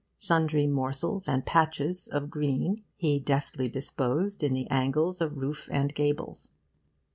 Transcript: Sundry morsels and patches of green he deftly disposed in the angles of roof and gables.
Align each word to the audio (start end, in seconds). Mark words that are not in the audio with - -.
Sundry 0.17 0.65
morsels 0.65 1.27
and 1.29 1.45
patches 1.45 2.07
of 2.07 2.31
green 2.31 2.83
he 2.95 3.19
deftly 3.19 3.69
disposed 3.69 4.41
in 4.41 4.51
the 4.51 4.65
angles 4.71 5.21
of 5.21 5.37
roof 5.37 5.69
and 5.71 5.93
gables. 5.93 6.49